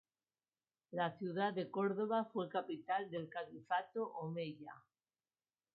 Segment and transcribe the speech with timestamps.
[0.93, 4.73] La ciudad de Córdoba fue capital del Califato Omeya.